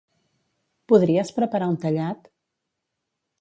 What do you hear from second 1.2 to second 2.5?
preparar un tallat?